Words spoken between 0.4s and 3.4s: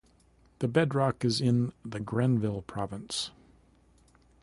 The bedrock is in the Grenville Province.